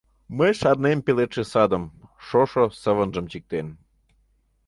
Мый 0.37 0.51
шарнем 0.59 0.99
пеледше 1.05 1.43
садым: 1.51 1.83
Шошо 2.25 2.63
сывынжым 2.81 3.25
чиктен. 3.31 3.67